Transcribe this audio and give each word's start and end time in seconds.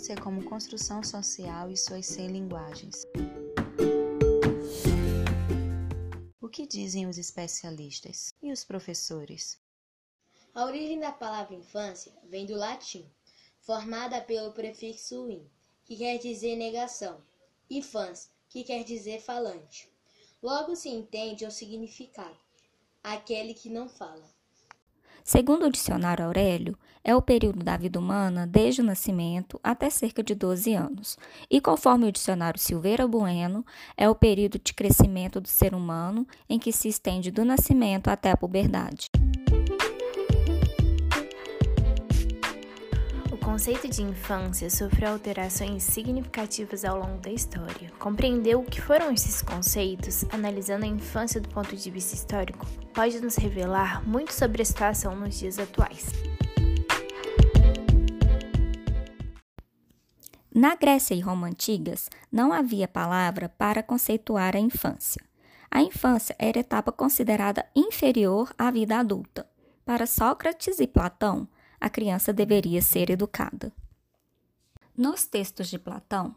infância 0.00 0.16
como 0.16 0.42
construção 0.44 1.02
social 1.02 1.70
e 1.70 1.76
suas 1.76 2.06
100 2.06 2.28
linguagens. 2.28 3.06
O 6.40 6.48
que 6.48 6.66
dizem 6.66 7.06
os 7.06 7.18
especialistas 7.18 8.32
e 8.42 8.50
os 8.50 8.64
professores? 8.64 9.60
A 10.54 10.64
origem 10.64 10.98
da 10.98 11.12
palavra 11.12 11.54
infância 11.54 12.12
vem 12.24 12.46
do 12.46 12.56
latim, 12.56 13.04
formada 13.60 14.22
pelo 14.22 14.52
prefixo 14.52 15.30
in, 15.30 15.46
que 15.84 15.98
quer 15.98 16.16
dizer 16.16 16.56
negação, 16.56 17.22
e 17.68 17.82
fans, 17.82 18.30
que 18.48 18.64
quer 18.64 18.82
dizer 18.84 19.20
falante. 19.20 19.86
Logo 20.42 20.74
se 20.74 20.88
entende 20.88 21.44
o 21.44 21.50
significado, 21.50 22.38
aquele 23.04 23.52
que 23.52 23.68
não 23.68 23.86
fala. 23.86 24.24
Segundo 25.24 25.66
o 25.66 25.70
dicionário 25.70 26.24
Aurélio, 26.24 26.76
é 27.02 27.14
o 27.14 27.22
período 27.22 27.64
da 27.64 27.76
vida 27.76 27.98
humana 27.98 28.46
desde 28.46 28.82
o 28.82 28.84
nascimento 28.84 29.58
até 29.62 29.88
cerca 29.88 30.22
de 30.22 30.34
12 30.34 30.74
anos. 30.74 31.18
E 31.50 31.60
conforme 31.60 32.06
o 32.06 32.12
dicionário 32.12 32.60
Silveira 32.60 33.06
Bueno, 33.06 33.64
é 33.96 34.08
o 34.08 34.14
período 34.14 34.58
de 34.62 34.74
crescimento 34.74 35.40
do 35.40 35.48
ser 35.48 35.74
humano 35.74 36.26
em 36.48 36.58
que 36.58 36.72
se 36.72 36.88
estende 36.88 37.30
do 37.30 37.44
nascimento 37.44 38.08
até 38.08 38.30
a 38.30 38.36
puberdade. 38.36 39.08
Conceito 43.50 43.88
de 43.88 44.00
infância 44.00 44.70
sofreu 44.70 45.10
alterações 45.10 45.82
significativas 45.82 46.84
ao 46.84 47.00
longo 47.00 47.18
da 47.18 47.32
história. 47.32 47.90
Compreender 47.98 48.54
o 48.54 48.62
que 48.62 48.80
foram 48.80 49.10
esses 49.10 49.42
conceitos, 49.42 50.24
analisando 50.30 50.84
a 50.84 50.88
infância 50.88 51.40
do 51.40 51.48
ponto 51.48 51.74
de 51.74 51.90
vista 51.90 52.14
histórico, 52.14 52.64
pode 52.94 53.18
nos 53.18 53.34
revelar 53.34 54.06
muito 54.06 54.32
sobre 54.32 54.62
a 54.62 54.64
situação 54.64 55.16
nos 55.16 55.36
dias 55.36 55.58
atuais. 55.58 56.06
Na 60.54 60.76
Grécia 60.76 61.16
e 61.16 61.20
Roma 61.20 61.48
antigas, 61.48 62.08
não 62.30 62.52
havia 62.52 62.86
palavra 62.86 63.48
para 63.48 63.82
conceituar 63.82 64.54
a 64.54 64.60
infância. 64.60 65.20
A 65.68 65.82
infância 65.82 66.36
era 66.38 66.60
etapa 66.60 66.92
considerada 66.92 67.66
inferior 67.74 68.54
à 68.56 68.70
vida 68.70 68.96
adulta. 68.96 69.44
Para 69.84 70.06
Sócrates 70.06 70.78
e 70.78 70.86
Platão, 70.86 71.48
a 71.80 71.88
criança 71.88 72.32
deveria 72.32 72.82
ser 72.82 73.08
educada. 73.08 73.72
Nos 74.96 75.24
textos 75.24 75.68
de 75.68 75.78
Platão, 75.78 76.36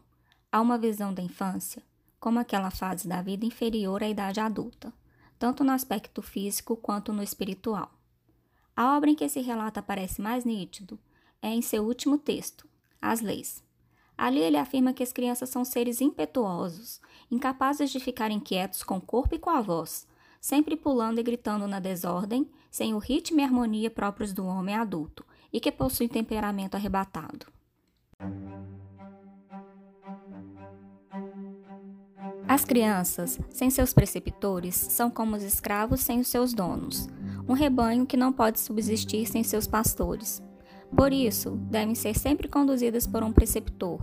há 0.50 0.60
uma 0.60 0.78
visão 0.78 1.12
da 1.12 1.22
infância 1.22 1.82
como 2.18 2.38
aquela 2.38 2.70
fase 2.70 3.06
da 3.06 3.20
vida 3.20 3.44
inferior 3.44 4.02
à 4.02 4.08
idade 4.08 4.40
adulta, 4.40 4.90
tanto 5.38 5.62
no 5.62 5.72
aspecto 5.72 6.22
físico 6.22 6.74
quanto 6.74 7.12
no 7.12 7.22
espiritual. 7.22 7.92
A 8.74 8.96
obra 8.96 9.10
em 9.10 9.14
que 9.14 9.24
esse 9.24 9.42
relato 9.42 9.78
aparece 9.78 10.22
mais 10.22 10.42
nítido 10.42 10.98
é 11.42 11.48
em 11.48 11.60
seu 11.60 11.84
último 11.84 12.16
texto, 12.16 12.66
As 13.02 13.20
Leis. 13.20 13.62
Ali 14.16 14.38
ele 14.38 14.56
afirma 14.56 14.94
que 14.94 15.02
as 15.02 15.12
crianças 15.12 15.50
são 15.50 15.66
seres 15.66 16.00
impetuosos, 16.00 16.98
incapazes 17.30 17.90
de 17.90 18.00
ficar 18.00 18.30
inquietos 18.30 18.82
com 18.82 18.96
o 18.96 19.02
corpo 19.02 19.34
e 19.34 19.38
com 19.38 19.50
a 19.50 19.60
voz, 19.60 20.06
sempre 20.40 20.76
pulando 20.76 21.18
e 21.18 21.22
gritando 21.22 21.66
na 21.66 21.78
desordem, 21.78 22.50
sem 22.70 22.94
o 22.94 22.98
ritmo 22.98 23.40
e 23.40 23.44
harmonia 23.44 23.90
próprios 23.90 24.32
do 24.32 24.46
homem 24.46 24.74
adulto, 24.74 25.26
e 25.54 25.60
que 25.60 25.70
possui 25.70 26.08
temperamento 26.08 26.74
arrebatado. 26.74 27.46
As 32.48 32.64
crianças, 32.64 33.38
sem 33.50 33.70
seus 33.70 33.92
preceptores, 33.92 34.74
são 34.74 35.08
como 35.08 35.36
os 35.36 35.44
escravos 35.44 36.00
sem 36.00 36.18
os 36.18 36.26
seus 36.26 36.52
donos, 36.52 37.08
um 37.48 37.52
rebanho 37.52 38.04
que 38.04 38.16
não 38.16 38.32
pode 38.32 38.58
subsistir 38.58 39.26
sem 39.26 39.44
seus 39.44 39.66
pastores. 39.66 40.42
Por 40.94 41.12
isso, 41.12 41.52
devem 41.70 41.94
ser 41.94 42.18
sempre 42.18 42.48
conduzidas 42.48 43.06
por 43.06 43.22
um 43.22 43.32
preceptor. 43.32 44.00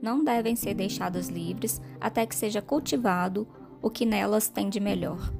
Não 0.00 0.22
devem 0.22 0.54
ser 0.54 0.74
deixadas 0.74 1.28
livres 1.28 1.80
até 2.00 2.26
que 2.26 2.34
seja 2.34 2.62
cultivado 2.62 3.48
o 3.82 3.90
que 3.90 4.06
nelas 4.06 4.48
tem 4.48 4.68
de 4.68 4.80
melhor. 4.80 5.39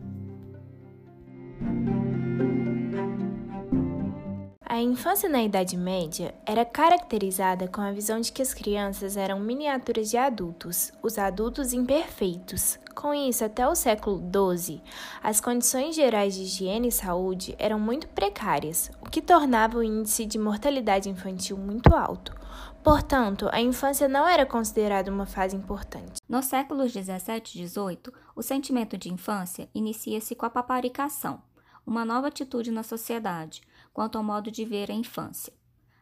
A 4.80 4.82
infância 4.82 5.28
na 5.28 5.42
Idade 5.42 5.76
Média 5.76 6.34
era 6.46 6.64
caracterizada 6.64 7.68
com 7.68 7.82
a 7.82 7.92
visão 7.92 8.18
de 8.18 8.32
que 8.32 8.40
as 8.40 8.54
crianças 8.54 9.14
eram 9.14 9.38
miniaturas 9.38 10.08
de 10.08 10.16
adultos, 10.16 10.90
os 11.02 11.18
adultos 11.18 11.74
imperfeitos. 11.74 12.78
Com 12.94 13.12
isso, 13.12 13.44
até 13.44 13.68
o 13.68 13.74
século 13.74 14.18
XII, 14.56 14.80
as 15.22 15.38
condições 15.38 15.94
gerais 15.94 16.34
de 16.34 16.44
higiene 16.44 16.88
e 16.88 16.92
saúde 16.92 17.54
eram 17.58 17.78
muito 17.78 18.08
precárias, 18.08 18.90
o 19.02 19.10
que 19.10 19.20
tornava 19.20 19.76
o 19.76 19.82
índice 19.82 20.24
de 20.24 20.38
mortalidade 20.38 21.10
infantil 21.10 21.58
muito 21.58 21.94
alto. 21.94 22.34
Portanto, 22.82 23.50
a 23.52 23.60
infância 23.60 24.08
não 24.08 24.26
era 24.26 24.46
considerada 24.46 25.10
uma 25.12 25.26
fase 25.26 25.54
importante. 25.54 26.22
Nos 26.26 26.46
séculos 26.46 26.90
17 26.90 27.58
e 27.58 27.62
18, 27.64 28.10
o 28.34 28.42
sentimento 28.42 28.96
de 28.96 29.12
infância 29.12 29.68
inicia-se 29.74 30.34
com 30.34 30.46
a 30.46 30.50
paparicação, 30.50 31.42
uma 31.86 32.02
nova 32.02 32.28
atitude 32.28 32.70
na 32.70 32.82
sociedade 32.82 33.60
quanto 33.92 34.18
ao 34.18 34.24
modo 34.24 34.50
de 34.50 34.64
ver 34.64 34.90
a 34.90 34.94
infância. 34.94 35.52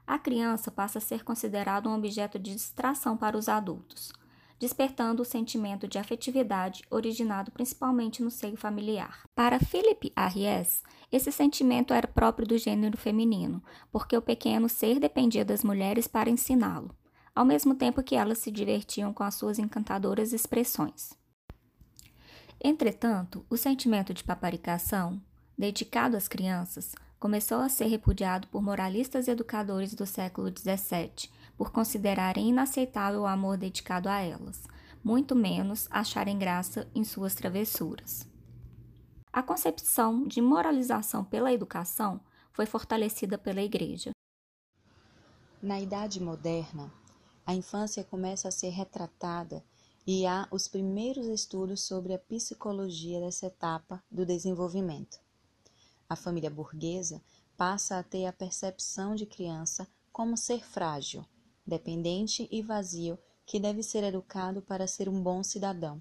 A 0.06 0.18
criança 0.18 0.70
passa 0.70 0.98
a 0.98 1.02
ser 1.02 1.22
considerada 1.22 1.88
um 1.88 1.94
objeto 1.94 2.38
de 2.38 2.54
distração 2.54 3.16
para 3.16 3.36
os 3.36 3.48
adultos, 3.48 4.10
despertando 4.58 5.22
o 5.22 5.24
sentimento 5.24 5.86
de 5.86 5.98
afetividade 5.98 6.82
originado 6.90 7.50
principalmente 7.50 8.22
no 8.22 8.30
seio 8.30 8.56
familiar. 8.56 9.24
Para 9.34 9.60
Philip 9.60 10.12
Arries, 10.16 10.82
esse 11.12 11.30
sentimento 11.30 11.92
era 11.92 12.08
próprio 12.08 12.46
do 12.46 12.58
gênero 12.58 12.96
feminino, 12.96 13.62
porque 13.92 14.16
o 14.16 14.22
pequeno 14.22 14.68
ser 14.68 14.98
dependia 14.98 15.44
das 15.44 15.62
mulheres 15.62 16.08
para 16.08 16.30
ensiná-lo, 16.30 16.94
ao 17.34 17.44
mesmo 17.44 17.74
tempo 17.74 18.02
que 18.02 18.16
elas 18.16 18.38
se 18.38 18.50
divertiam 18.50 19.12
com 19.12 19.22
as 19.22 19.34
suas 19.34 19.58
encantadoras 19.58 20.32
expressões. 20.32 21.12
Entretanto, 22.60 23.46
o 23.48 23.56
sentimento 23.56 24.12
de 24.12 24.24
paparicação, 24.24 25.22
dedicado 25.56 26.16
às 26.16 26.26
crianças, 26.26 26.94
começou 27.18 27.58
a 27.58 27.68
ser 27.68 27.86
repudiado 27.86 28.46
por 28.48 28.62
moralistas 28.62 29.26
e 29.26 29.30
educadores 29.30 29.94
do 29.94 30.06
século 30.06 30.48
XVII, 30.48 31.30
por 31.56 31.72
considerarem 31.72 32.50
inaceitável 32.50 33.22
o 33.22 33.26
amor 33.26 33.56
dedicado 33.56 34.08
a 34.08 34.20
elas, 34.20 34.62
muito 35.02 35.34
menos 35.34 35.88
acharem 35.90 36.38
graça 36.38 36.88
em 36.94 37.04
suas 37.04 37.34
travessuras. 37.34 38.26
A 39.32 39.42
concepção 39.42 40.26
de 40.26 40.40
moralização 40.40 41.24
pela 41.24 41.52
educação 41.52 42.20
foi 42.52 42.66
fortalecida 42.66 43.36
pela 43.36 43.62
Igreja. 43.62 44.10
Na 45.60 45.80
Idade 45.80 46.22
Moderna, 46.22 46.92
a 47.44 47.54
infância 47.54 48.04
começa 48.04 48.48
a 48.48 48.52
ser 48.52 48.70
retratada 48.70 49.64
e 50.06 50.24
há 50.26 50.46
os 50.50 50.68
primeiros 50.68 51.26
estudos 51.26 51.82
sobre 51.82 52.14
a 52.14 52.18
psicologia 52.18 53.20
dessa 53.20 53.46
etapa 53.46 54.02
do 54.10 54.24
desenvolvimento. 54.24 55.18
A 56.08 56.16
família 56.16 56.50
burguesa 56.50 57.22
passa 57.56 57.98
a 57.98 58.02
ter 58.02 58.24
a 58.24 58.32
percepção 58.32 59.14
de 59.14 59.26
criança 59.26 59.86
como 60.10 60.36
ser 60.36 60.64
frágil, 60.64 61.26
dependente 61.66 62.48
e 62.50 62.62
vazio 62.62 63.18
que 63.44 63.60
deve 63.60 63.82
ser 63.82 64.02
educado 64.04 64.62
para 64.62 64.86
ser 64.86 65.08
um 65.08 65.22
bom 65.22 65.42
cidadão. 65.42 66.00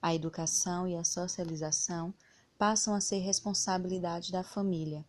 A 0.00 0.14
educação 0.14 0.88
e 0.88 0.96
a 0.96 1.04
socialização 1.04 2.14
passam 2.58 2.94
a 2.94 3.00
ser 3.00 3.18
responsabilidade 3.18 4.32
da 4.32 4.42
família. 4.42 5.04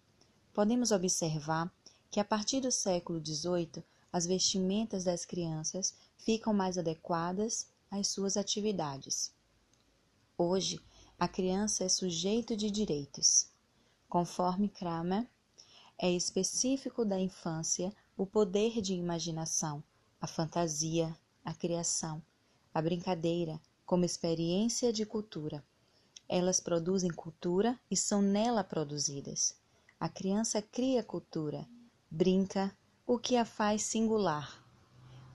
Podemos 0.53 0.91
observar 0.91 1.73
que 2.11 2.19
a 2.19 2.25
partir 2.25 2.61
do 2.61 2.71
século 2.71 3.23
XVIII 3.23 3.83
as 4.11 4.25
vestimentas 4.25 5.03
das 5.03 5.25
crianças 5.25 5.93
ficam 6.17 6.53
mais 6.53 6.77
adequadas 6.77 7.67
às 7.91 8.07
suas 8.07 8.37
atividades. 8.37 9.33
Hoje, 10.37 10.79
a 11.19 11.27
criança 11.27 11.83
é 11.83 11.89
sujeito 11.89 12.55
de 12.55 12.71
direitos. 12.71 13.54
Conforme 14.09 14.69
Kramer, 14.69 15.27
é 15.97 16.11
específico 16.11 17.03
da 17.03 17.19
infância 17.19 17.93
o 18.17 18.25
poder 18.25 18.81
de 18.81 18.93
imaginação, 18.93 19.83
a 20.21 20.27
fantasia, 20.27 21.15
a 21.43 21.53
criação, 21.53 22.21
a 22.73 22.81
brincadeira 22.81 23.59
como 23.85 24.05
experiência 24.05 24.91
de 24.91 25.05
cultura. 25.05 25.63
Elas 26.27 26.59
produzem 26.59 27.11
cultura 27.11 27.79
e 27.89 27.95
são 27.95 28.21
nela 28.21 28.63
produzidas. 28.63 29.55
A 29.99 30.09
criança 30.09 30.61
cria 30.61 31.03
cultura, 31.03 31.67
brinca, 32.09 32.75
o 33.05 33.19
que 33.19 33.37
a 33.37 33.45
faz 33.45 33.83
singular. 33.83 34.63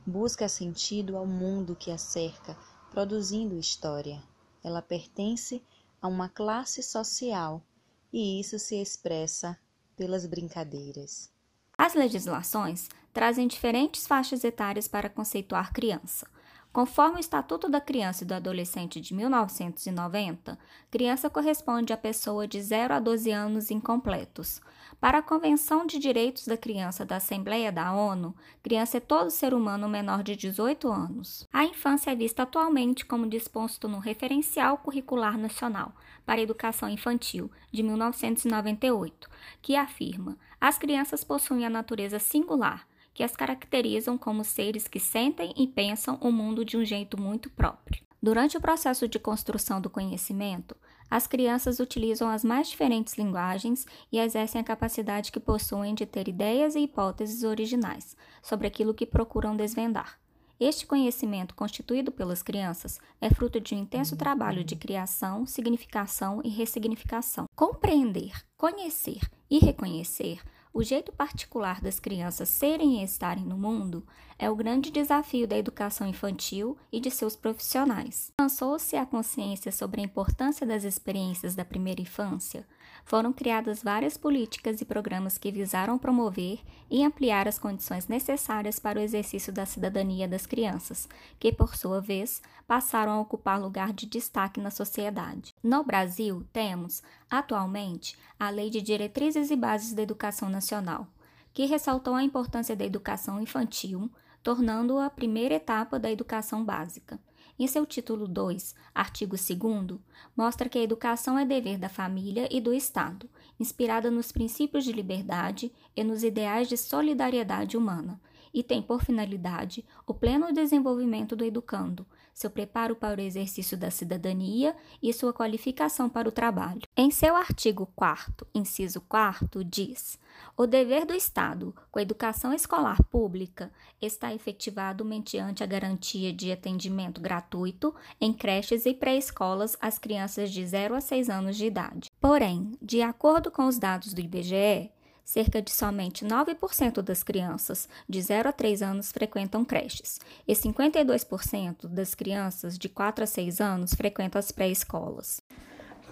Busca 0.06 0.49
sentido 0.49 1.17
ao 1.17 1.26
mundo 1.26 1.76
que 1.76 1.90
a 1.90 1.99
cerca, 1.99 2.56
produzindo 2.90 3.58
história. 3.58 4.22
Ela 4.62 4.82
pertence 4.82 5.62
a 6.02 6.08
uma 6.08 6.28
classe 6.28 6.82
social 6.82 7.62
e 8.12 8.40
isso 8.40 8.58
se 8.58 8.80
expressa 8.80 9.58
pelas 9.96 10.26
brincadeiras. 10.26 11.30
As 11.76 11.94
legislações 11.94 12.88
trazem 13.12 13.46
diferentes 13.46 14.06
faixas 14.06 14.44
etárias 14.44 14.86
para 14.86 15.08
conceituar 15.08 15.72
criança. 15.72 16.26
Conforme 16.72 17.17
o 17.17 17.20
Estatuto 17.20 17.69
da 17.69 17.81
Criança 17.81 18.22
e 18.22 18.26
do 18.26 18.32
Adolescente 18.32 19.00
de 19.00 19.12
1990, 19.12 20.56
criança 20.88 21.28
corresponde 21.28 21.93
à 21.93 21.96
pessoa 21.96 22.46
de 22.46 22.62
0 22.62 22.94
a 22.94 23.00
12 23.00 23.28
anos 23.32 23.72
incompletos. 23.72 24.61
Para 25.00 25.19
a 25.19 25.22
Convenção 25.22 25.84
de 25.84 25.99
Direitos 25.99 26.46
da 26.46 26.56
Criança 26.56 27.05
da 27.05 27.17
Assembleia 27.17 27.72
da 27.72 27.93
ONU, 27.93 28.37
criança 28.62 28.99
é 28.99 29.00
todo 29.00 29.32
ser 29.32 29.52
humano 29.52 29.88
menor 29.88 30.22
de 30.22 30.37
18 30.37 30.87
anos. 30.93 31.49
A 31.52 31.64
infância 31.64 32.12
é 32.12 32.14
vista 32.14 32.44
atualmente 32.44 33.05
como 33.05 33.28
disposto 33.28 33.88
no 33.88 33.99
Referencial 33.99 34.78
Curricular 34.78 35.37
Nacional 35.37 35.93
para 36.25 36.40
a 36.40 36.44
Educação 36.44 36.88
Infantil 36.88 37.50
de 37.72 37.82
1998, 37.82 39.28
que 39.61 39.75
afirma: 39.75 40.38
as 40.61 40.78
crianças 40.78 41.25
possuem 41.25 41.67
a 41.67 41.70
natureza 41.70 42.20
singular 42.20 42.87
que 43.20 43.25
as 43.25 43.37
caracterizam 43.37 44.17
como 44.17 44.43
seres 44.43 44.88
que 44.88 44.99
sentem 44.99 45.52
e 45.55 45.67
pensam 45.67 46.17
o 46.22 46.32
mundo 46.32 46.64
de 46.64 46.78
um 46.78 46.84
jeito 46.87 47.20
muito 47.20 47.50
próprio. 47.50 48.02
Durante 48.22 48.56
o 48.56 48.61
processo 48.62 49.06
de 49.06 49.19
construção 49.19 49.78
do 49.78 49.90
conhecimento, 49.90 50.75
as 51.11 51.26
crianças 51.26 51.81
utilizam 51.81 52.31
as 52.31 52.43
mais 52.43 52.70
diferentes 52.70 53.19
linguagens 53.19 53.87
e 54.11 54.19
exercem 54.19 54.58
a 54.58 54.64
capacidade 54.64 55.31
que 55.31 55.38
possuem 55.38 55.94
de 55.94 56.06
ter 56.06 56.28
ideias 56.28 56.75
e 56.75 56.81
hipóteses 56.81 57.43
originais 57.43 58.17
sobre 58.43 58.67
aquilo 58.67 58.94
que 58.94 59.05
procuram 59.05 59.55
desvendar. 59.55 60.19
Este 60.58 60.87
conhecimento 60.87 61.55
constituído 61.55 62.11
pelas 62.11 62.43
crianças 62.43 62.99
é 63.20 63.28
fruto 63.28 63.61
de 63.61 63.75
um 63.75 63.81
intenso 63.81 64.17
trabalho 64.17 64.64
de 64.64 64.76
criação, 64.76 65.44
significação 65.44 66.40
e 66.43 66.49
ressignificação. 66.49 67.44
Compreender, 67.55 68.32
conhecer 68.56 69.20
e 69.50 69.58
reconhecer 69.58 70.40
o 70.72 70.82
jeito 70.82 71.12
particular 71.12 71.81
das 71.81 71.99
crianças 71.99 72.49
serem 72.49 73.00
e 73.00 73.05
estarem 73.05 73.44
no 73.44 73.58
mundo 73.58 74.06
é 74.38 74.49
o 74.49 74.56
grande 74.56 74.90
desafio 74.90 75.46
da 75.46 75.58
educação 75.58 76.06
infantil 76.06 76.76
e 76.93 77.00
de 77.00 77.11
seus 77.11 77.34
profissionais. 77.37 78.32
Lançou-se 78.40 78.96
a 78.96 79.05
consciência 79.05 79.72
sobre 79.72 80.00
a 80.00 80.05
importância 80.05 80.67
das 80.67 80.84
experiências 80.84 81.55
da 81.55 81.64
primeira 81.64 82.00
infância, 82.00 82.67
foram 83.05 83.32
criadas 83.32 83.82
várias 83.82 84.17
políticas 84.17 84.81
e 84.81 84.85
programas 84.85 85.37
que 85.38 85.50
visaram 85.50 85.99
promover 85.99 86.61
e 86.91 87.05
ampliar 87.05 87.49
as 87.49 87.58
condições 87.58 88.08
necessárias 88.08 88.79
para 88.79 88.99
o 88.99 89.02
exercício 89.02 89.52
da 89.52 89.67
cidadania 89.67 90.29
das 90.29 90.47
crianças, 90.47 91.08
que, 91.38 91.52
por 91.52 91.76
sua 91.76 92.00
vez, 92.00 92.43
passaram 92.67 93.12
a 93.12 93.20
ocupar 93.20 93.61
lugar 93.61 93.93
de 93.93 94.06
destaque 94.06 94.61
na 94.61 94.70
sociedade. 94.70 95.55
No 95.62 95.85
Brasil, 95.85 96.47
temos, 96.52 97.02
atualmente, 97.29 98.17
a 98.38 98.50
Lei 98.50 98.70
de 98.70 98.81
Diretrizes 98.81 99.50
e 99.50 99.56
Bases 99.56 99.93
da 99.93 100.03
Educação 100.03 100.49
Nacional, 100.49 101.06
que 101.53 101.67
ressaltou 101.67 102.14
a 102.14 102.23
importância 102.23 102.76
da 102.76 102.85
educação 102.85 103.41
infantil, 103.41 104.11
tornando-a 104.43 105.06
a 105.06 105.11
primeira 105.11 105.55
etapa 105.55 105.99
da 105.99 106.11
educação 106.11 106.64
básica. 106.64 107.19
Em 107.60 107.66
seu 107.66 107.84
título 107.84 108.26
2, 108.26 108.74
artigo 108.94 109.36
2, 109.36 110.00
mostra 110.34 110.66
que 110.66 110.78
a 110.78 110.82
educação 110.82 111.38
é 111.38 111.44
dever 111.44 111.76
da 111.76 111.90
família 111.90 112.48
e 112.50 112.58
do 112.58 112.72
Estado, 112.72 113.28
inspirada 113.60 114.10
nos 114.10 114.32
princípios 114.32 114.82
de 114.82 114.92
liberdade 114.92 115.70
e 115.94 116.02
nos 116.02 116.24
ideais 116.24 116.70
de 116.70 116.78
solidariedade 116.78 117.76
humana, 117.76 118.18
e 118.54 118.62
tem 118.62 118.80
por 118.80 119.04
finalidade 119.04 119.84
o 120.06 120.14
pleno 120.14 120.50
desenvolvimento 120.54 121.36
do 121.36 121.44
educando, 121.44 122.06
seu 122.40 122.50
preparo 122.50 122.96
para 122.96 123.20
o 123.20 123.22
exercício 123.22 123.76
da 123.76 123.90
cidadania 123.90 124.75
e 125.02 125.12
sua 125.12 125.31
qualificação 125.31 126.08
para 126.08 126.26
o 126.28 126.32
trabalho. 126.32 126.81
Em 126.96 127.10
seu 127.10 127.37
artigo 127.37 127.87
4, 127.94 128.46
inciso 128.54 129.02
4, 129.02 129.62
diz: 129.62 130.19
O 130.56 130.66
dever 130.66 131.04
do 131.04 131.12
Estado 131.12 131.75
com 131.90 131.98
a 131.98 132.02
educação 132.02 132.54
escolar 132.54 133.02
pública 133.04 133.70
está 134.00 134.32
efetivado 134.32 135.04
mediante 135.04 135.62
a 135.62 135.66
garantia 135.66 136.32
de 136.32 136.50
atendimento 136.50 137.20
gratuito 137.20 137.94
em 138.19 138.32
creches 138.32 138.86
e 138.86 138.94
pré-escolas 138.94 139.76
às 139.78 139.98
crianças 139.98 140.50
de 140.50 140.64
0 140.64 140.94
a 140.94 141.00
6 141.02 141.28
anos 141.28 141.56
de 141.58 141.66
idade. 141.66 142.10
Porém, 142.19 142.72
de 142.81 143.02
acordo 143.02 143.50
com 143.50 143.66
os 143.66 143.78
dados 143.78 144.14
do 144.14 144.20
IBGE, 144.22 144.90
cerca 145.31 145.62
de 145.62 145.71
somente 145.71 146.25
9% 146.25 147.03
das 147.03 147.23
crianças 147.23 147.88
de 148.09 148.21
0 148.21 148.49
a 148.49 148.53
3 148.53 148.82
anos 148.82 149.12
frequentam 149.12 149.65
creches 149.65 150.19
e 150.47 150.55
52% 150.55 151.87
das 151.87 152.17
crianças 152.17 152.77
de 152.77 152.88
4 152.88 153.23
a 153.23 153.27
6 153.29 153.61
anos 153.61 153.94
frequentam 153.94 154.41
as 154.41 154.50
pré-escolas. 154.50 155.41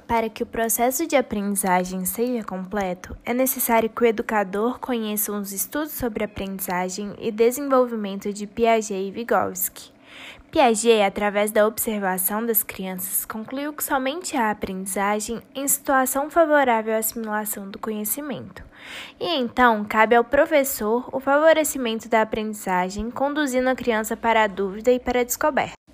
Para 0.07 0.31
que 0.31 0.45
o 0.45 0.47
processo 0.47 1.05
de 1.05 1.17
aprendizagem 1.17 2.05
seja 2.05 2.45
completo, 2.45 3.17
é 3.25 3.35
necessário 3.35 3.91
que 3.91 4.03
o 4.03 4.07
educador 4.07 4.79
conheça 4.79 5.33
os 5.33 5.51
estudos 5.53 5.93
sobre 5.93 6.23
aprendizagem 6.23 7.13
e 7.19 7.33
desenvolvimento 7.33 8.33
de 8.33 8.47
Piaget 8.47 8.95
e 8.95 9.11
Vygotsky. 9.11 9.91
Piaget, 10.53 11.03
através 11.03 11.51
da 11.51 11.67
observação 11.67 12.47
das 12.47 12.63
crianças, 12.63 13.25
concluiu 13.25 13.73
que 13.73 13.83
somente 13.83 14.37
há 14.37 14.53
aprendizagem 14.53 15.43
em 15.57 15.67
situação 15.67 16.31
favorável 16.31 16.95
à 16.95 16.99
assimilação 16.99 17.69
do 17.69 17.81
conhecimento. 17.81 18.68
E 19.21 19.37
então 19.37 19.85
cabe 19.85 20.15
ao 20.15 20.25
professor 20.25 21.09
o 21.13 21.21
favorecimento 21.21 22.09
da 22.09 22.23
aprendizagem, 22.23 23.11
conduzindo 23.11 23.69
a 23.69 23.75
criança 23.75 24.17
para 24.17 24.45
a 24.45 24.47
dúvida 24.47 24.91
e 24.91 25.01
para 25.01 25.21
a 25.21 25.25
descoberta. 25.25 25.88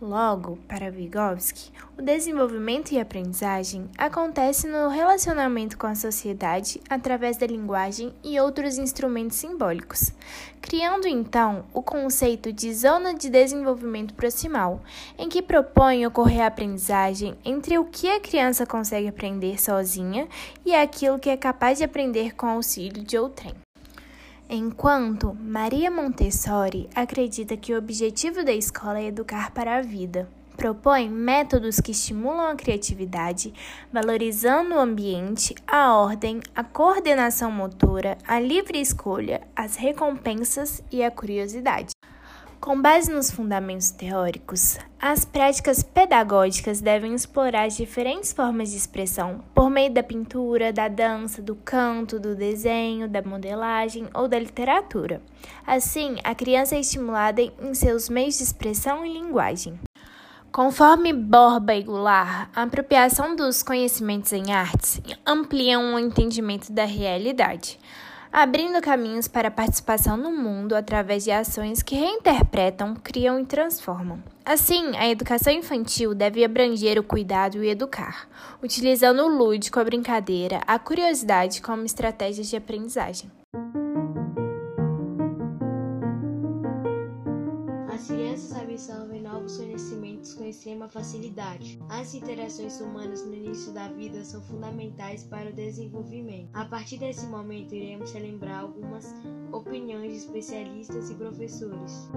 Logo, 0.00 0.58
para 0.66 0.90
Vygotsky, 0.90 1.70
o 1.98 2.00
desenvolvimento 2.00 2.90
e 2.92 2.98
aprendizagem 2.98 3.86
acontece 3.98 4.66
no 4.66 4.88
relacionamento 4.88 5.76
com 5.76 5.86
a 5.86 5.94
sociedade 5.94 6.80
através 6.88 7.36
da 7.36 7.46
linguagem 7.46 8.14
e 8.24 8.40
outros 8.40 8.78
instrumentos 8.78 9.36
simbólicos, 9.36 10.10
criando 10.62 11.06
então 11.06 11.66
o 11.74 11.82
conceito 11.82 12.50
de 12.50 12.72
zona 12.72 13.12
de 13.12 13.28
desenvolvimento 13.28 14.14
proximal, 14.14 14.80
em 15.18 15.28
que 15.28 15.42
propõe 15.42 16.06
ocorrer 16.06 16.44
a 16.44 16.46
aprendizagem 16.46 17.36
entre 17.44 17.76
o 17.76 17.84
que 17.84 18.08
a 18.08 18.20
criança 18.20 18.64
consegue 18.64 19.08
aprender 19.08 19.60
sozinha 19.60 20.26
e 20.64 20.74
aquilo 20.74 21.18
que 21.18 21.28
é 21.28 21.36
capaz 21.36 21.76
de 21.76 21.84
aprender 21.84 22.34
com 22.34 22.46
auxílio 22.46 23.04
de 23.04 23.18
outrem. 23.18 23.54
Enquanto 24.52 25.32
Maria 25.32 25.92
Montessori 25.92 26.90
acredita 26.92 27.56
que 27.56 27.72
o 27.72 27.78
objetivo 27.78 28.42
da 28.42 28.52
escola 28.52 28.98
é 28.98 29.06
educar 29.06 29.52
para 29.52 29.76
a 29.76 29.80
vida, 29.80 30.28
propõe 30.56 31.08
métodos 31.08 31.78
que 31.78 31.92
estimulam 31.92 32.50
a 32.50 32.56
criatividade, 32.56 33.54
valorizando 33.92 34.74
o 34.74 34.80
ambiente, 34.80 35.54
a 35.64 35.94
ordem, 35.94 36.40
a 36.52 36.64
coordenação 36.64 37.52
motora, 37.52 38.18
a 38.26 38.40
livre 38.40 38.80
escolha, 38.80 39.40
as 39.54 39.76
recompensas 39.76 40.82
e 40.90 41.04
a 41.04 41.12
curiosidade. 41.12 41.92
Com 42.60 42.80
base 42.80 43.10
nos 43.10 43.30
fundamentos 43.30 43.90
teóricos, 43.90 44.78
as 45.00 45.24
práticas 45.24 45.82
pedagógicas 45.82 46.82
devem 46.82 47.14
explorar 47.14 47.64
as 47.64 47.74
diferentes 47.74 48.34
formas 48.34 48.70
de 48.70 48.76
expressão 48.76 49.42
por 49.54 49.70
meio 49.70 49.90
da 49.90 50.02
pintura, 50.02 50.70
da 50.70 50.86
dança, 50.86 51.40
do 51.40 51.54
canto, 51.54 52.20
do 52.20 52.36
desenho, 52.36 53.08
da 53.08 53.22
modelagem 53.22 54.10
ou 54.12 54.28
da 54.28 54.38
literatura. 54.38 55.22
Assim, 55.66 56.16
a 56.22 56.34
criança 56.34 56.74
é 56.74 56.80
estimulada 56.80 57.40
em 57.40 57.72
seus 57.72 58.10
meios 58.10 58.36
de 58.36 58.44
expressão 58.44 59.06
e 59.06 59.10
linguagem. 59.10 59.80
Conforme 60.52 61.14
Borba 61.14 61.74
e 61.74 61.82
Goulart, 61.82 62.50
a 62.54 62.64
apropriação 62.64 63.34
dos 63.34 63.62
conhecimentos 63.62 64.34
em 64.34 64.52
artes 64.52 65.00
amplia 65.26 65.80
o 65.80 65.98
entendimento 65.98 66.70
da 66.70 66.84
realidade 66.84 67.78
abrindo 68.32 68.80
caminhos 68.80 69.28
para 69.28 69.48
a 69.48 69.50
participação 69.50 70.16
no 70.16 70.30
mundo 70.30 70.74
através 70.74 71.24
de 71.24 71.30
ações 71.30 71.82
que 71.82 71.94
reinterpretam, 71.94 72.94
criam 72.94 73.40
e 73.40 73.44
transformam. 73.44 74.22
Assim, 74.44 74.96
a 74.96 75.08
educação 75.08 75.52
infantil 75.52 76.14
deve 76.14 76.44
abranger 76.44 76.98
o 76.98 77.04
cuidado 77.04 77.62
e 77.62 77.68
educar, 77.68 78.28
utilizando 78.62 79.22
o 79.22 79.28
lúdico, 79.28 79.78
a 79.78 79.84
brincadeira, 79.84 80.60
a 80.66 80.78
curiosidade 80.78 81.60
como 81.60 81.84
estratégias 81.84 82.48
de 82.48 82.56
aprendizagem. 82.56 83.30
Novos 89.50 89.56
conhecimentos 89.56 90.34
com 90.34 90.44
extrema 90.44 90.88
facilidade. 90.88 91.78
As 91.88 92.14
interações 92.14 92.80
humanas 92.80 93.24
no 93.24 93.34
início 93.34 93.72
da 93.72 93.88
vida 93.88 94.24
são 94.24 94.40
fundamentais 94.42 95.24
para 95.24 95.50
o 95.50 95.52
desenvolvimento. 95.52 96.50
A 96.52 96.64
partir 96.64 96.98
desse 96.98 97.26
momento, 97.26 97.74
iremos 97.74 98.12
relembrar 98.12 98.60
algumas 98.60 99.06
opiniões 99.52 100.12
de 100.12 100.18
especialistas 100.18 101.10
e 101.10 101.14
professores. 101.14 102.08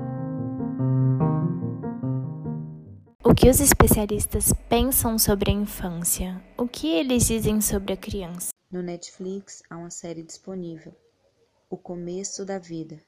O 3.24 3.34
que 3.34 3.50
os 3.50 3.60
especialistas 3.60 4.54
pensam 4.70 5.18
sobre 5.18 5.50
a 5.50 5.54
infância? 5.54 6.44
O 6.58 6.68
que 6.68 6.88
eles 6.88 7.26
dizem 7.26 7.62
sobre 7.62 7.94
a 7.94 7.98
criança? 7.98 8.50
No 8.72 8.82
Netflix 8.82 9.64
há 9.70 9.78
uma 9.78 9.90
série 9.90 10.24
disponível, 10.24 10.94
O 11.70 11.78
Começo 11.78 12.46
da 12.46 12.60
Vida 12.60 13.00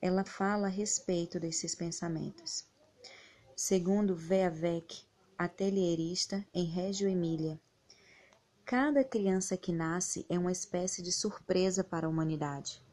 ela 0.00 0.24
fala 0.24 0.66
a 0.66 0.70
respeito 0.70 1.40
desses 1.40 1.74
pensamentos. 1.74 2.64
Segundo 3.58 4.14
Veavec, 4.14 5.02
atelierista 5.38 6.46
em 6.52 6.66
Reggio 6.66 7.08
Emília, 7.08 7.58
cada 8.66 9.02
criança 9.02 9.56
que 9.56 9.72
nasce 9.72 10.26
é 10.28 10.38
uma 10.38 10.52
espécie 10.52 11.00
de 11.00 11.10
surpresa 11.10 11.82
para 11.82 12.06
a 12.06 12.10
humanidade. 12.10 12.84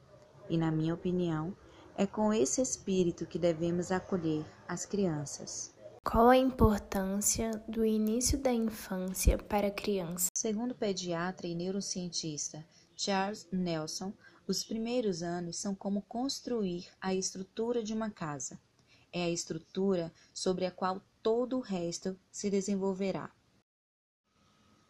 E, 0.49 0.57
na 0.57 0.71
minha 0.71 0.93
opinião, 0.93 1.53
É 1.95 2.07
com 2.07 2.33
esse 2.33 2.61
espírito 2.61 3.25
que 3.27 3.37
devemos 3.37 3.91
acolher 3.91 4.43
as 4.67 4.83
crianças. 4.83 5.75
Qual 6.03 6.29
a 6.29 6.37
importância 6.37 7.51
do 7.67 7.85
início 7.85 8.37
da 8.37 8.51
infância 8.51 9.37
para 9.37 9.67
a 9.67 9.71
criança? 9.71 10.31
Segundo 10.33 10.71
o 10.71 10.75
pediatra 10.75 11.45
e 11.45 11.53
neurocientista 11.53 12.65
Charles 12.95 13.47
Nelson, 13.51 14.11
os 14.47 14.63
primeiros 14.63 15.21
anos 15.21 15.57
são 15.57 15.75
como 15.75 16.01
construir 16.01 16.87
a 16.99 17.13
estrutura 17.13 17.83
de 17.83 17.93
uma 17.93 18.09
casa. 18.09 18.59
É 19.13 19.25
a 19.25 19.29
estrutura 19.29 20.11
sobre 20.33 20.65
a 20.65 20.71
qual 20.71 20.99
todo 21.21 21.57
o 21.57 21.61
resto 21.61 22.19
se 22.31 22.49
desenvolverá. 22.49 23.31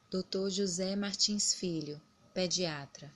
Dr. 0.10 0.50
José 0.50 0.96
Martins 0.96 1.54
Filho, 1.54 2.02
pediatra. 2.34 3.12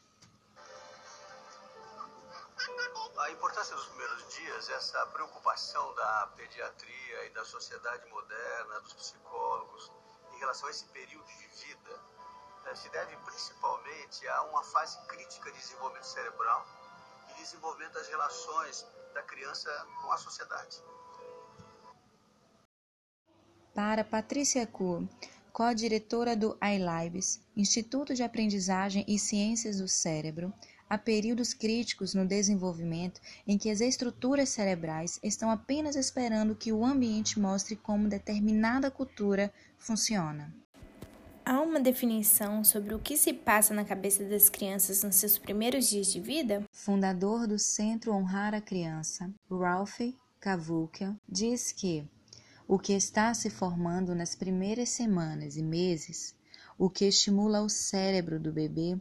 A 3.18 3.32
importância 3.32 3.76
dos 3.76 3.86
primeiros 3.88 4.34
dias, 4.36 4.70
essa 4.70 5.06
preocupação 5.08 5.96
da 5.96 6.28
pediatria 6.36 7.26
e 7.26 7.30
da 7.32 7.44
sociedade 7.46 8.08
moderna, 8.10 8.80
dos 8.82 8.94
psicólogos, 8.94 9.92
em 10.34 10.40
relação 10.40 10.68
a 10.68 10.72
esse 10.72 10.86
período 10.86 11.28
de 11.28 11.48
vida, 11.66 12.00
eh, 12.66 12.76
se 12.76 12.90
deve 12.90 13.16
principalmente 13.18 14.28
a 14.28 14.42
uma 14.44 14.64
fase 14.64 14.98
crítica 15.08 15.52
de 15.52 15.58
desenvolvimento 15.60 16.06
cerebral 16.06 16.66
e 17.30 17.34
desenvolvimento 17.42 17.94
das 17.94 18.08
relações 18.08 18.86
da 19.14 19.24
criança 19.24 19.70
com 20.02 20.12
a 20.12 20.18
sociedade. 20.18 20.82
Para 23.78 24.04
Patrícia 24.04 24.66
Kuh, 24.66 25.08
co-diretora 25.54 26.36
do 26.36 26.58
iLibes, 26.60 27.40
Instituto 27.56 28.16
de 28.16 28.24
Aprendizagem 28.24 29.06
e 29.08 29.20
Ciências 29.20 29.78
do 29.78 29.88
Cérebro, 29.88 30.52
há 30.90 30.98
períodos 30.98 31.54
críticos 31.54 32.16
no 32.16 32.26
desenvolvimento 32.26 33.22
em 33.46 33.56
que 33.56 33.70
as 33.70 33.80
estruturas 33.80 34.50
cerebrais 34.50 35.20
estão 35.22 35.52
apenas 35.52 35.96
esperando 35.96 36.56
que 36.56 36.74
o 36.74 36.84
ambiente 36.84 37.40
mostre 37.40 37.76
como 37.76 38.08
determinada 38.10 38.90
cultura 38.90 39.54
funciona. 39.78 40.52
Há 41.46 41.62
uma 41.62 41.80
definição 41.80 42.64
sobre 42.64 42.96
o 42.96 43.00
que 43.00 43.16
se 43.16 43.32
passa 43.32 43.76
na 43.76 43.86
cabeça 43.86 44.24
das 44.24 44.50
crianças 44.50 45.04
nos 45.04 45.18
seus 45.18 45.38
primeiros 45.38 45.88
dias 45.88 46.12
de 46.12 46.20
vida? 46.20 46.64
Fundador 46.72 47.46
do 47.46 47.60
Centro 47.60 48.12
Honrar 48.12 48.56
a 48.56 48.60
Criança, 48.60 49.32
Ralph 49.48 50.00
Kavukia, 50.40 51.16
diz 51.30 51.72
que 51.72 52.10
o 52.68 52.78
que 52.78 52.94
está 52.94 53.34
se 53.34 53.50
formando 53.50 54.14
nas 54.14 54.36
primeiras 54.36 54.90
semanas 54.90 55.56
e 55.56 55.64
meses, 55.64 56.36
o 56.78 56.90
que 56.90 57.06
estimula 57.06 57.62
o 57.62 57.70
cérebro 57.70 58.40
do 58.40 58.52
bebê, 58.52 59.00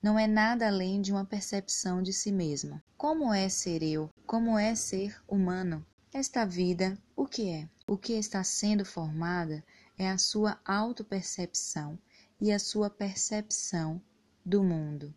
não 0.00 0.16
é 0.16 0.26
nada 0.28 0.68
além 0.68 1.00
de 1.00 1.10
uma 1.10 1.24
percepção 1.24 2.00
de 2.00 2.12
si 2.12 2.30
mesma. 2.30 2.82
Como 2.96 3.34
é 3.34 3.48
ser 3.48 3.82
eu? 3.82 4.08
Como 4.24 4.56
é 4.56 4.74
ser 4.74 5.20
humano? 5.26 5.84
Esta 6.14 6.44
vida, 6.44 6.96
o 7.16 7.26
que 7.26 7.50
é? 7.50 7.68
O 7.86 7.96
que 7.96 8.12
está 8.12 8.44
sendo 8.44 8.84
formada 8.84 9.64
é 9.98 10.08
a 10.08 10.16
sua 10.16 10.58
autopercepção 10.64 11.98
e 12.40 12.52
a 12.52 12.58
sua 12.58 12.88
percepção 12.88 14.00
do 14.44 14.62
mundo. 14.62 15.12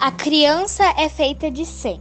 A 0.00 0.12
criança 0.12 0.84
é 0.96 1.08
feita 1.08 1.50
de 1.50 1.66
100. 1.66 2.00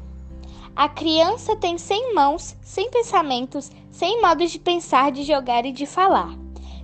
A 0.76 0.88
criança 0.88 1.56
tem 1.56 1.80
100 1.80 2.14
mãos, 2.14 2.56
100 2.62 2.92
pensamentos, 2.92 3.72
100 3.90 4.22
modos 4.22 4.52
de 4.52 4.60
pensar, 4.60 5.12
de 5.12 5.24
jogar 5.24 5.66
e 5.66 5.72
de 5.72 5.88
falar. 5.88 6.38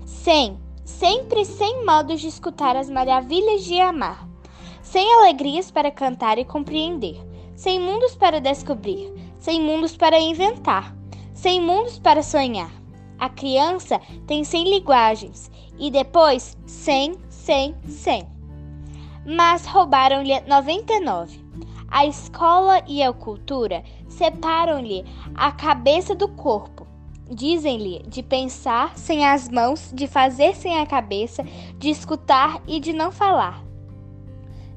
100, 0.08 0.58
sempre 0.84 1.46
100 1.46 1.86
modos 1.86 2.20
de 2.20 2.27
escutar 2.27 2.75
as 2.75 2.89
maravilhas 2.89 3.63
de 3.63 3.79
amar. 3.79 4.27
100 4.82 5.13
alegrias 5.13 5.70
para 5.70 5.91
cantar 5.91 6.39
e 6.39 6.46
compreender. 6.46 7.22
100 7.55 7.79
mundos 7.79 8.15
para 8.15 8.41
descobrir. 8.41 9.13
100 9.38 9.62
mundos 9.62 9.96
para 9.96 10.20
inventar. 10.20 10.96
100 11.36 11.62
mundos 11.62 12.00
para 12.00 12.24
sonhar. 12.24 12.72
A 13.20 13.29
criança 13.29 14.01
tem 14.25 14.43
100 14.43 14.63
linguagens 14.63 15.51
e 15.77 15.91
depois 15.91 16.58
100, 16.65 17.20
100, 17.29 17.75
100 17.88 18.33
mas 19.25 19.65
roubaram-lhe 19.65 20.39
99. 20.42 21.42
A 21.89 22.06
escola 22.06 22.82
e 22.88 23.03
a 23.03 23.13
cultura 23.13 23.84
separam-lhe 24.10 25.06
a 25.36 25.51
cabeça 25.51 26.15
do 26.15 26.27
corpo. 26.27 26.88
Dizem-lhe 27.30 28.03
de 28.08 28.22
pensar 28.22 28.98
sem 28.98 29.25
as 29.25 29.48
mãos, 29.48 29.92
de 29.94 30.08
fazer 30.08 30.56
sem 30.56 30.80
a 30.80 30.86
cabeça, 30.86 31.44
de 31.77 31.89
escutar 31.89 32.62
e 32.68 32.80
de 32.80 32.92
não 32.92 33.12
falar, 33.12 33.63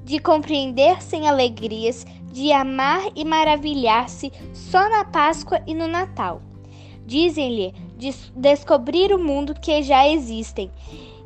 de 0.05 0.19
compreender 0.19 1.03
sem 1.03 1.29
alegrias, 1.29 2.07
de 2.31 2.53
amar 2.53 3.03
e 3.15 3.25
maravilhar-se 3.25 4.33
só 4.53 4.89
na 4.89 5.05
Páscoa 5.05 5.61
e 5.67 5.75
no 5.75 5.89
Natal. 5.89 6.41
Dizem-lhe 7.05 7.75
de 7.97 8.15
descobrir 8.35 9.13
o 9.13 9.19
mundo 9.19 9.55
que 9.55 9.83
já 9.83 10.07
existem 10.07 10.71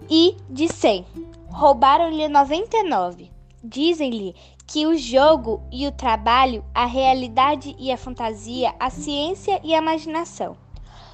e 0.09 0.37
de 0.49 0.69
cem 0.69 1.05
roubaram-lhe 1.51 2.29
99. 2.29 3.31
Dizem-lhe 3.63 4.35
que 4.67 4.87
o 4.87 4.97
jogo 4.97 5.63
e 5.71 5.87
o 5.87 5.93
trabalho, 5.93 6.65
a 6.75 6.87
realidade 6.87 7.75
e 7.79 7.91
a 7.91 7.97
fantasia, 7.97 8.75
a 8.79 8.89
ciência 8.89 9.61
e 9.63 9.75
a 9.75 9.79
imaginação, 9.79 10.57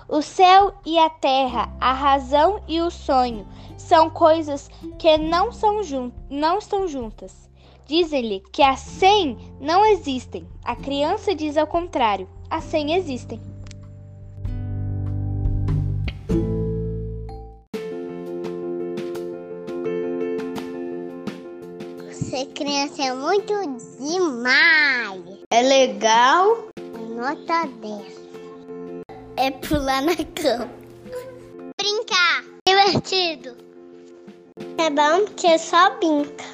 o 0.08 0.22
céu 0.22 0.74
e 0.84 0.98
a 0.98 1.10
terra, 1.10 1.74
a 1.80 1.92
razão 1.92 2.60
e 2.68 2.80
o 2.80 2.90
sonho 2.90 3.46
são 3.76 4.08
coisas 4.08 4.70
que 4.98 5.18
não, 5.18 5.50
são 5.50 5.82
jun 5.82 6.12
não 6.30 6.58
estão 6.58 6.86
juntas. 6.86 7.50
Dizem-lhe 7.86 8.40
que 8.52 8.62
as 8.62 8.80
100 8.80 9.38
não 9.60 9.84
existem. 9.86 10.46
A 10.64 10.74
criança 10.76 11.34
diz 11.34 11.56
ao 11.56 11.66
contrário: 11.66 12.28
as 12.50 12.64
100 12.64 12.94
existem. 12.94 13.55
Ser 22.36 22.48
criança 22.48 23.02
é 23.02 23.14
muito 23.14 23.54
demais. 23.98 25.22
É 25.50 25.62
legal. 25.62 26.68
Nota 27.16 27.66
10. 27.80 28.02
É 29.38 29.50
pular 29.52 30.02
na 30.02 30.14
cama. 30.34 30.70
Brincar. 31.80 32.44
Divertido. 32.68 33.56
É 34.76 34.90
bom 34.90 35.24
porque 35.24 35.58
só 35.58 35.96
brinca. 35.96 36.44